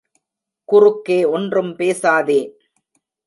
குறுக்கே 0.69 1.17
ஒன்றும் 1.25 1.75
பேசாதே! 1.75 2.39